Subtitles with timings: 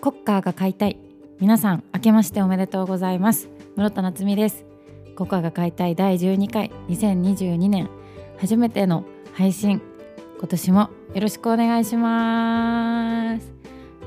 [0.00, 0.96] コッカーが買いたい。
[1.40, 3.50] 皆さん明けましておめでとうございます。
[3.76, 4.64] 室田夏実です。
[5.14, 7.90] コッカーが買いたい第12回2022年。
[8.38, 9.82] 初めての配信。
[10.38, 13.52] 今年もよろしくお願いします。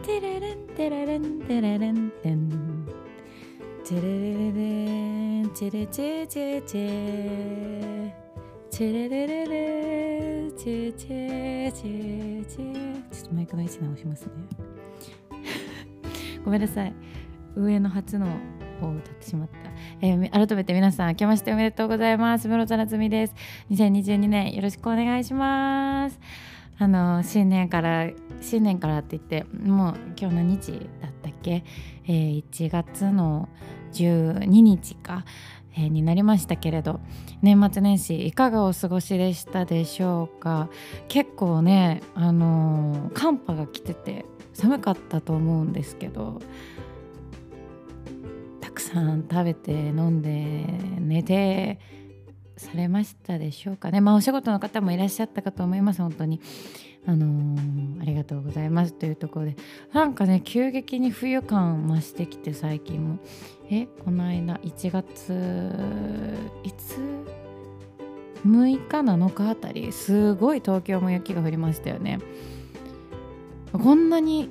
[0.04, 2.88] テレレンテレレンテレレンテン
[3.84, 8.12] チェレレレレンチェレチェチェチェ
[8.71, 14.72] チェレレレレチェチェチェチェちょっとマイクの位置直しますね
[16.43, 16.93] ごめんなさい。
[17.56, 18.28] 上の初の
[18.82, 19.56] を歌ってしまった、
[20.02, 22.47] えー、改めて皆さん明けましておめでとうございます。
[22.47, 23.36] 室田夏美です。
[23.71, 26.19] 2022年よろしくお願いします。
[26.79, 28.10] あの新年から
[28.42, 30.71] 新年からって言ってもう今日何日
[31.02, 31.64] だったっけ、
[32.08, 33.47] えー、1月の
[33.94, 35.23] 12日か、
[35.75, 37.00] になりましたけれど
[37.41, 40.69] 年末年始いかがお過ごしでしたでしょうか？
[41.08, 46.41] 結構ねあのー、寒波が来てて寒かったと思うんですけど
[48.61, 50.65] たくさん食べて飲んで
[50.99, 51.80] 寝て
[52.55, 53.99] されましたでしょうかね？
[53.99, 56.39] まあお仕事の方もいらっしゃったかと思います本当に。
[57.05, 59.58] あのー、ありがとうございますというところで。
[59.91, 63.19] なんかね急激に冬感増してきて最近も。
[63.73, 65.33] えこの間1月
[66.63, 66.99] いつ
[68.45, 72.19] ？6日7日あたりすごい東京も雪が降りましたよね。
[73.71, 74.49] こんなに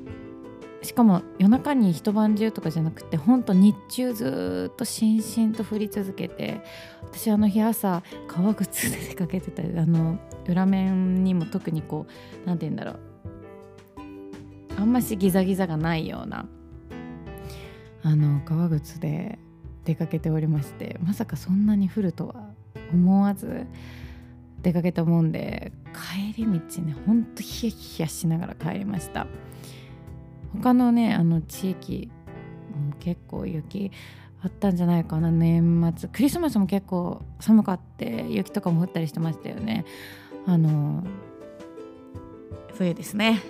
[0.83, 6.61] しかも夜中に一晩中とかじゃなくてほんと日中ずっとしんしんと降り続けて
[7.03, 13.01] 私あの日朝革靴で出かけてたあの裏面にも特にこう何て言うんだろう。
[14.77, 16.49] あんましギザギザがないような
[18.03, 19.39] あの革靴で
[19.85, 22.51] 出かけておりましてまさかそんなに降るとは
[22.93, 23.67] 思わず
[24.61, 25.73] 出かけたもんで
[26.35, 29.27] 帰り道ねほんとヒヤヒヤしながら帰りました。
[30.53, 32.11] 他のねあの地域
[32.89, 33.91] も結構雪
[34.43, 35.31] あったんじゃないかな。
[35.31, 39.85] 年末クリスマスも結構寒かって雪とかも降ったりしてましたよね。
[40.47, 41.05] あの
[42.75, 43.41] 冬ですね。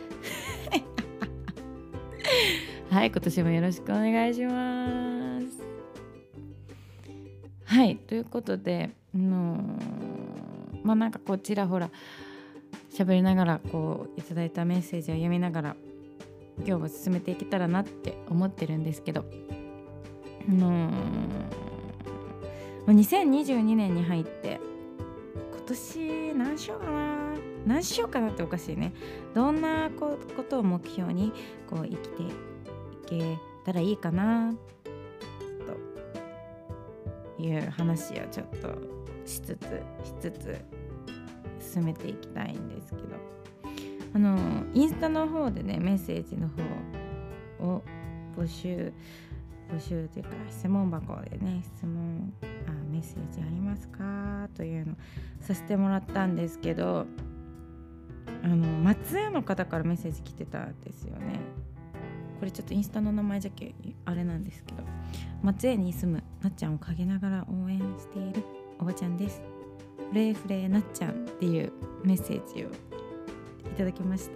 [2.92, 5.46] はい今年もよろしくお願いします
[7.64, 9.58] はいということであの
[10.84, 11.88] まあなんかこちらほら
[12.94, 15.76] 喋りながらこういただいたメッセージを読みながら
[16.58, 19.24] 今日も進めていけたらなって思ってるんですけど
[20.50, 20.90] あの
[22.88, 24.60] 2022年に入って
[25.50, 27.34] 今年何しようかな
[27.66, 28.92] 何しようかなっておかしいね。
[29.34, 31.32] どんなことを目標に
[31.70, 32.51] こう生きて
[33.06, 34.52] けたらいいかな
[37.36, 38.68] という話をちょっと
[39.24, 40.64] しつつしつつ
[41.74, 43.42] 進めていきたいんですけど。
[44.14, 47.82] あのインスタの方でねメッセージの方を
[48.36, 48.92] 募集
[49.70, 52.32] 募集というか質問箱でね質問
[52.66, 54.96] あメッセージありますかというの
[55.40, 57.06] させてもらったんですけど
[58.44, 61.40] あの松江の方からメッセージ来てたんですよね。
[62.42, 63.72] これちょっとインスタの名前じゃけ
[64.04, 64.82] あれなんですけど
[65.44, 68.42] 松江に住むなっちゃんを陰ながら応援している
[68.80, 69.40] おばちゃんです。
[70.10, 71.72] フレーフレーなっちゃんっていう
[72.02, 72.70] メッセージをい
[73.78, 74.28] ただきまし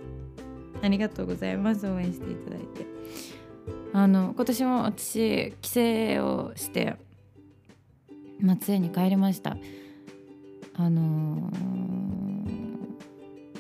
[0.81, 0.87] た。
[0.87, 1.84] ありがとうございます。
[1.89, 2.87] 応援していただいて。
[3.93, 5.81] あの今年も私帰省
[6.25, 6.94] をして
[8.41, 9.56] 松江に帰りました。
[10.75, 11.56] あのー、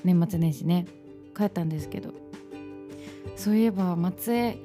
[0.04, 0.86] 年末年始ね
[1.36, 2.25] 帰ったんですけど
[3.36, 4.58] そういえば松江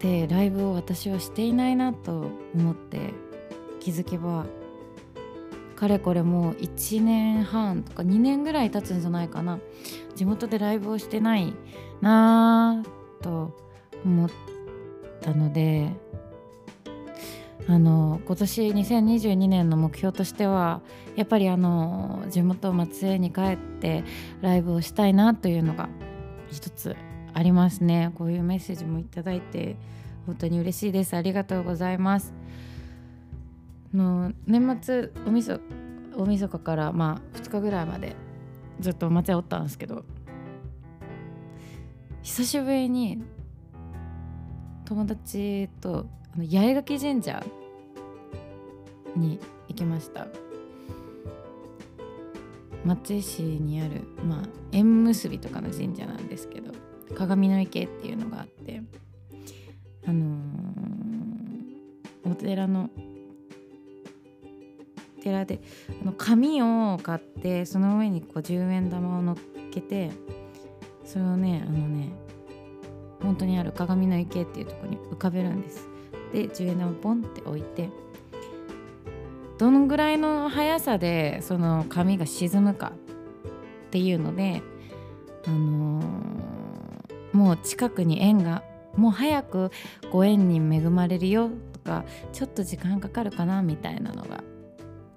[0.00, 3.14] でライブを私はしていないなと思って
[3.80, 4.46] 気づけば
[5.76, 9.58] かれこれもう1年半とか2年ぐらい経つんじゃないかな。
[10.14, 11.54] 地元でライブをしてない
[12.00, 13.56] なぁと
[14.04, 14.30] 思っ
[15.20, 15.90] たので
[17.66, 20.82] あの今年2022年の目標としては
[21.16, 24.04] やっぱりあの地元松江に帰って
[24.40, 25.88] ライブをしたいなというのが
[26.50, 26.94] 一つ。
[27.34, 28.12] ありますね。
[28.14, 29.76] こういうメッセージもいただいて
[30.26, 31.16] 本当に嬉しいです。
[31.16, 32.32] ありがとうございます。
[33.94, 35.60] の年末おみそ
[36.16, 38.16] 大晦日からまあ2日ぐらいまで
[38.80, 40.04] ずっと松屋おったんですけど
[42.22, 43.22] 久しぶりに
[44.84, 47.44] 友達とあの八重垣神社
[49.16, 49.38] に
[49.68, 50.26] 行きました。
[52.84, 56.72] 松江市にある、まあ、縁結びとかの神社なんですけど
[57.14, 58.82] 鏡の池っていうのがあって
[60.06, 62.90] あのー、お寺の
[65.22, 65.60] 寺で
[66.02, 69.36] あの紙を買ってその上にこう10円玉を乗っ
[69.70, 70.10] けて
[71.04, 72.10] それをねあのね
[73.22, 75.88] 本当にある鏡の池っていうとこに浮かべるんです。
[76.32, 77.88] で10円玉をポンって置いて
[79.58, 82.92] どのぐらいの速さでその紙が沈むか
[83.86, 84.62] っていうので、
[85.46, 85.81] あの、
[87.42, 88.62] もう近くに円が
[88.94, 89.72] もう早く
[90.12, 94.44] ご縁に恵まれるよとかちょっと時間かかるかなみたいなのが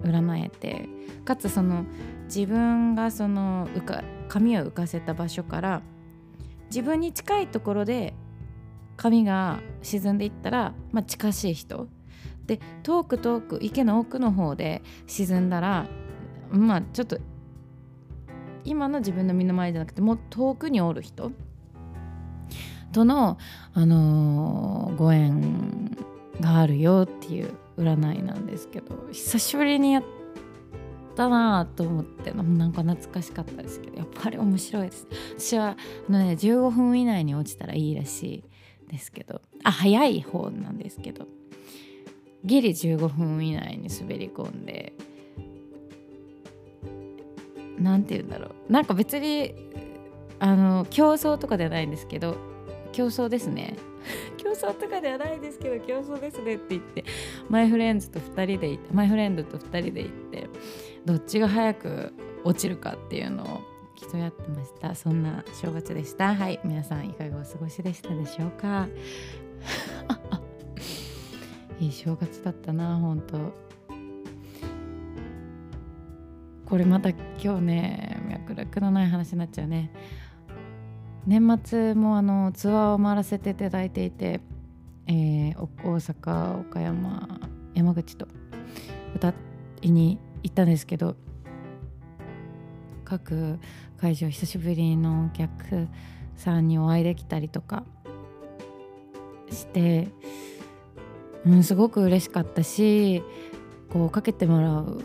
[0.02, 0.88] 占えて
[1.24, 1.84] かつその
[2.24, 5.82] 自分がその浮か紙を浮かせた場所から
[6.64, 8.12] 自分に近いところで
[8.96, 11.86] 紙が沈んでいったら、まあ、近しい人。
[12.46, 15.88] で遠く遠く池の奥の方で沈んだら
[16.50, 17.18] まあちょっと
[18.64, 21.30] 今の自分の身の前じゃなくてもう遠くにおる人。
[22.92, 23.38] との、
[23.74, 25.96] あのー、ご縁
[26.40, 30.02] があるよっていう占いなんですけど久しぶりにやっ
[31.14, 35.06] たなと思ってなんか懐かしかったですけどやっぱり面白いです。
[35.38, 35.76] 私は
[36.08, 38.44] あの、ね、15分以内に落ちたらいいらし
[38.88, 41.26] いですけどあ早い方なんですけど
[42.44, 44.92] ギリ15分以内に滑り込んで
[47.78, 48.72] 何て言うんだろう。
[48.72, 49.54] なんか別に
[50.38, 52.36] あの競争とかではないんですけど
[52.96, 53.76] 競争ですね。
[54.38, 57.04] 競争とかではないですけど競争ですねって言って
[57.50, 60.48] マイフレンズと2人で行ってマイフレンドと2人で行って
[61.04, 63.60] どっちが早く落ちるかっていうのを
[63.96, 64.94] 競い合ってました。
[64.94, 66.34] そんな正月でした。
[66.34, 66.58] はい。
[66.64, 68.88] 皆さんいかがお過ごしでしたでしょうか。
[71.78, 73.52] いい正月だったな本当。
[76.64, 79.92] これまた今日ね脈絡のない話になっちゃうね。
[81.26, 84.40] 年末もあのツアーを回らせていただいていて、
[85.06, 87.40] えー、大阪岡山
[87.74, 88.28] 山口と
[89.14, 89.34] 歌
[89.82, 91.16] いに行ったんですけど
[93.04, 93.58] 各
[93.98, 95.88] 会場久しぶりのお客
[96.36, 97.84] さんにお会いできたりとか
[99.50, 100.08] して
[101.46, 103.22] うん、すごく嬉しかったし
[103.88, 105.00] こうかけてもらう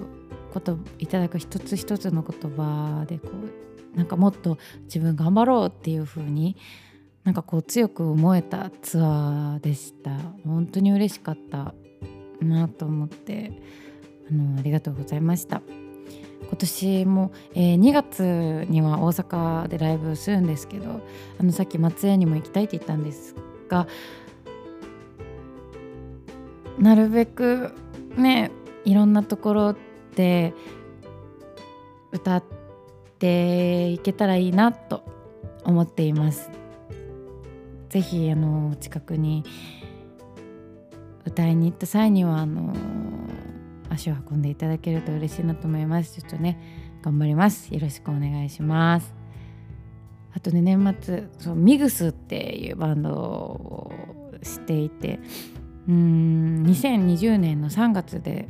[0.51, 6.55] こといただく一つ一つの言葉でこうなんかもっと自分頑張ろうっていう風に
[7.23, 10.17] なんかこう強く思えたツアーでした。
[10.45, 11.73] 本当に嬉しかった
[12.41, 13.51] なと思って
[14.29, 15.61] あのありがとうございました。
[16.47, 21.01] 今年も、えー、2月には大阪でライブするんですけど
[21.39, 23.35] あのさっき松江にも行きたいって言ったんです
[23.69, 23.87] が
[26.77, 27.71] なるべく
[28.17, 28.51] ね
[28.83, 29.75] いろんなところ
[30.15, 30.53] で
[32.11, 32.60] 歌って
[33.21, 35.03] っていけたらいいなと
[35.63, 36.49] 思っています。
[37.89, 39.43] ぜひあの近くに
[41.23, 42.73] 歌いに行った際にはあの
[43.89, 46.19] 足を運んでいただけると嬉しいなと思います。
[46.19, 47.71] ちょっとね頑張ります。
[47.71, 49.13] よろしくお願いします。
[50.33, 53.93] あとね年末そうミグスっていうバンドを
[54.41, 55.19] していて
[55.87, 58.47] うん2020年の3月で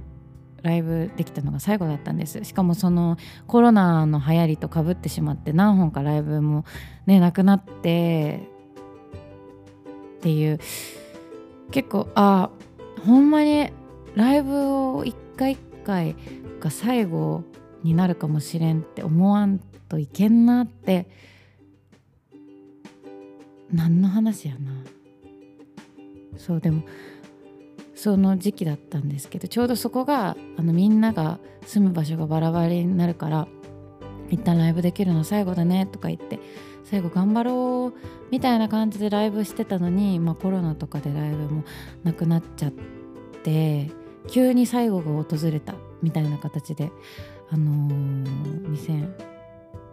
[0.61, 2.43] ライブできたのが最後だったんです。
[2.43, 3.17] しかもその
[3.47, 6.65] コロナの流行りとかぶってしまって何本かライブも
[7.05, 8.47] ねなくなって
[10.17, 10.59] っていう。
[11.71, 12.49] 結構あ
[13.05, 13.69] ほんまに
[14.15, 16.15] ライブを一回一回
[16.59, 17.43] が最後
[17.83, 21.09] になるかもしれんって思わんといけんなって
[23.71, 24.71] 何の話やな。
[26.37, 26.83] そうでも
[28.01, 33.47] その時期だったんですけどちょうどそこがあのみんなが住む場所がバラバラになるから
[34.31, 36.39] 一旦ライブできるの最後だねとか言って
[36.83, 37.99] 最後頑張ろう
[38.31, 41.63] みたいな感じでライブしてたのに、まあ、コロナとかでライブも
[42.03, 42.71] なくなっちゃっ
[43.43, 43.91] て
[44.27, 46.91] 急に最後が訪れたみたいな形で
[47.51, 49.13] あのー、2000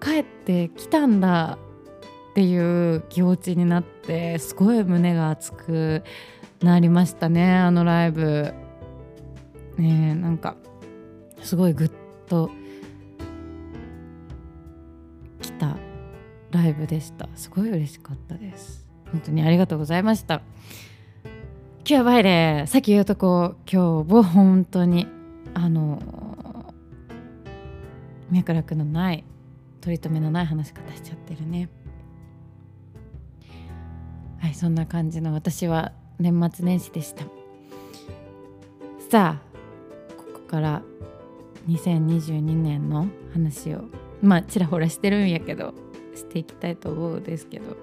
[0.00, 1.58] 帰ってきたんだ
[2.30, 6.02] っていう気持ちになってすごい胸が熱く
[6.62, 8.54] なりましたねあのライブ。
[9.78, 10.56] ねなんか
[11.42, 11.92] すごいグッ
[12.28, 12.50] と
[15.40, 15.76] きた
[16.50, 17.28] ライブでした。
[17.34, 18.86] すごい嬉しかったです。
[19.10, 20.42] 本当にありがとうございました。
[21.24, 25.08] 今日やばいねさっき言うとこ今日も本当に
[25.54, 26.74] あの
[28.30, 29.24] 脈絡のない
[29.80, 31.68] 取り留めのない話し方しちゃってるね。
[34.38, 37.24] はいそんな感じの私は年末年始でした。
[39.10, 40.82] さあここから
[41.68, 43.84] 2022年の話を
[44.22, 45.74] まあちらほらしてるんやけど
[46.14, 47.76] していきたいと思うんですけど。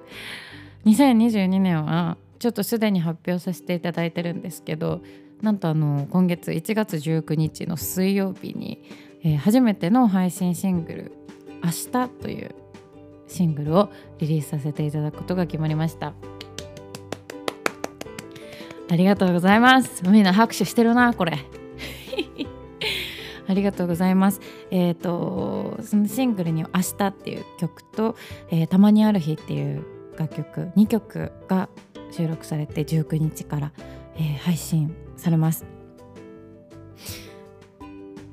[0.85, 5.01] 2022年はちょっとすでに発表させていただいてるんですけど
[5.41, 8.83] なんとあの今月1月19日の水曜日に、
[9.23, 11.11] えー、初めての配信シングル
[11.63, 12.55] 「明日」という
[13.27, 16.13] シングルをリリースさせていただくことが決まりました。
[18.91, 20.03] ありがとうございます。
[20.09, 21.37] みんな拍手してるなこれ。
[23.47, 24.41] ありがとうございます。
[24.71, 28.15] えっ、ー、とそのシングルに「明日」っていう曲と
[28.51, 29.85] 「えー、たまにある日」っていう
[30.17, 31.69] 楽曲2曲が
[32.11, 33.71] 収録されて19日から、
[34.15, 35.65] えー、配信されます。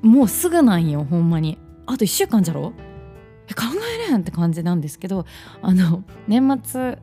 [0.01, 1.57] もうすぐなんよほんまに。
[1.85, 2.73] あと1週間じゃろ？
[3.55, 3.63] 考
[3.95, 5.25] えれんって感じなんですけど
[5.61, 6.97] あの年末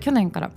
[0.00, 0.52] 去年から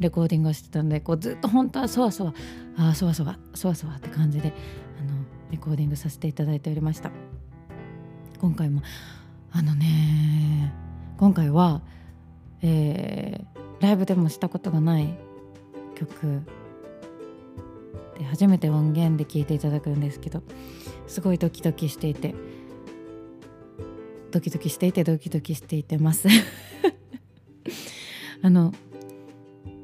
[0.00, 2.34] レコーディングをしてたんでこうずっと本当はそわそわ
[2.76, 4.52] あそわそわそわそわって感じで
[5.00, 7.10] あのレコーディングさせていただいておりました
[8.40, 8.82] 今回も
[9.50, 10.72] あのね
[11.16, 11.82] 今回は、
[12.62, 15.18] えー、ライブでもしたことがない
[15.96, 16.42] 曲
[18.18, 20.42] で初めて音源で聴いていただくんですけど
[21.06, 22.34] すごいドキドキしていて
[24.30, 26.28] ドキドキしていてドキドキしていてます。
[28.42, 28.72] あの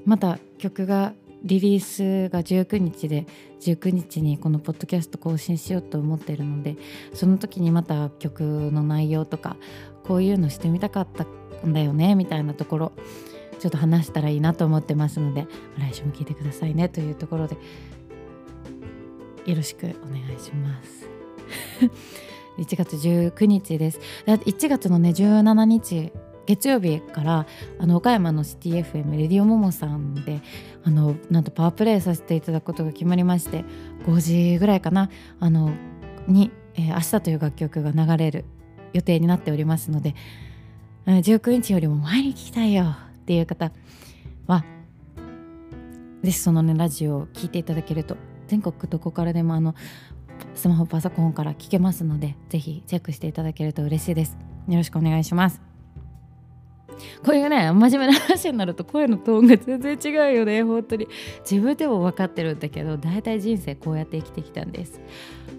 [0.04, 3.26] また曲がリリースが19日で
[3.60, 6.76] 19日にこのポッドキャスト更新しようと思ってるので
[7.12, 9.56] その時にまた曲の内容とか
[10.04, 11.26] こういうのしてみたかった
[11.66, 12.92] んだよねみたいなところ
[13.58, 15.46] ちょっと話したらいいなと思ってますので
[15.78, 17.56] 来週も聞いてくださいねというところで
[19.46, 21.08] よろしくお願いします。
[22.58, 24.00] 1月19日です。
[24.26, 26.12] 1月のね17日
[26.46, 27.46] 月曜日から
[27.78, 30.40] あの岡山のシティ FM レディオモモさんで
[30.84, 33.64] あのなんとパワープレイさせていただくことが決まりまして
[34.06, 35.10] 5時ぐらいかな
[35.40, 35.70] あの
[36.26, 38.44] に、えー、明日という楽曲が流れる
[38.92, 40.14] 予定になっておりますので
[41.06, 43.72] 19日よりも前に聞きたいよっていう方
[44.46, 44.64] は
[46.22, 48.16] ぜひそのねラジオを聴いていただけると
[48.54, 49.74] 全国どこからでもあの
[50.54, 54.36] スマホパソコンから聞けますのでぜひチェックしていただけると嬉しいです。
[54.68, 55.60] よろしくお願いします。
[57.24, 60.62] こういうね真面目な話になると声のトーンが全然違うよね。
[60.62, 61.08] 本当に。
[61.40, 65.00] 自分でも分かってるんだけど大体人生こうやって生きてきたんです。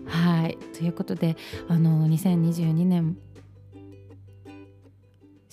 [0.05, 0.57] はい。
[0.77, 1.35] ということで
[1.67, 3.17] あの2022年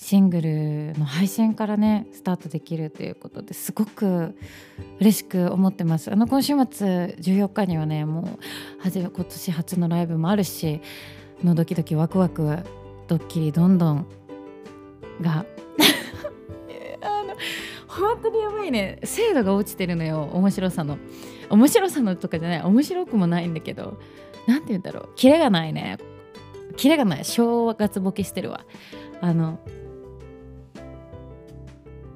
[0.03, 4.35] シングルの配信からねスタートできるということですごく
[4.99, 6.13] 嬉しく思ってます。
[6.13, 8.23] あの今週末14日にはねも
[8.85, 10.81] う今年初のライブもあるし
[11.45, 12.59] のドキドキワクワク
[13.07, 14.07] ドッキリどんどん
[15.21, 15.47] が
[17.01, 17.37] あの
[17.87, 18.99] 本当にやばいね。
[19.05, 20.25] 精度が落ちてるのよ。
[20.33, 20.99] 面白さの。
[21.49, 22.63] 面白さのとかじゃない。
[22.63, 24.01] 面白くもないんだけど。
[24.49, 25.09] 何て言うんだろう。
[25.15, 25.99] キレがないね。
[26.77, 27.25] キレがない。
[27.25, 28.65] 正月ボケしてるわ。
[29.21, 29.61] あの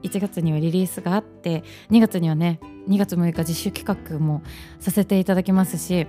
[0.06, 4.42] 1月にはリリースがあって2月にはね2月6日実習企画も
[4.80, 6.06] させていただきますし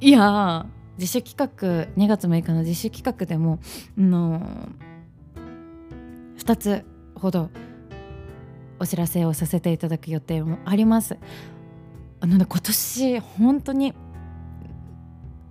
[0.00, 0.66] いや
[0.98, 3.58] 自主企画2月6日の自主企画でも、
[3.98, 4.40] の
[6.38, 7.50] 2つほど
[8.78, 11.18] お知らせをさせていただく予定もあります。
[12.20, 13.94] あのね今年本当に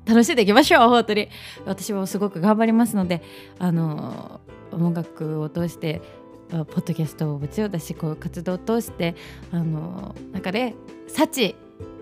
[0.05, 1.29] 楽しんでいきましょう本当に
[1.65, 3.21] 私もすごく頑張りますので
[3.59, 4.39] あの
[4.75, 6.01] 音楽を通して
[6.49, 9.15] ポッドキャストをもちろんだしこういう活動を通して
[9.51, 10.75] あのなんかね
[11.07, 11.55] 幸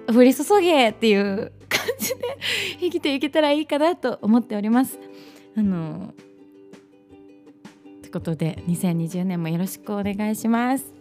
[0.07, 2.37] 降り注げっていう感じで
[2.79, 4.99] 生きていけたらいいかなと思っております。
[5.55, 6.13] あの
[8.01, 10.93] ということで2020年もよろしくお願いします。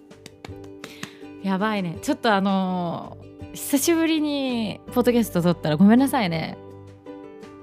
[1.42, 3.16] やばいねちょっとあの
[3.52, 6.56] 久しぶりにポッドキャスト撮ったらごめんなさいね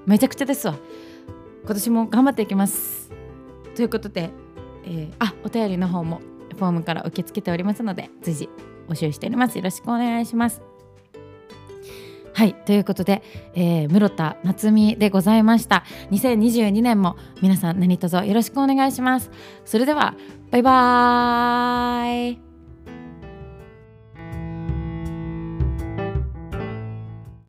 [0.06, 0.74] めちゃくちゃですわ
[1.64, 3.10] 今年も頑張っていきます
[3.80, 4.28] ということで、
[4.84, 6.20] えー、あお便りの方も
[6.50, 8.50] フォームから受け付けておりますので随時
[8.90, 9.56] 募集しております。
[9.56, 10.60] よろしくお願いします。
[12.34, 13.22] はいということで、
[13.54, 15.84] えー、室田夏美でございました。
[16.10, 19.30] 2022年も皆さん何卒よろしくお願いします。
[19.64, 20.14] それでは
[20.50, 22.49] バイバーイ。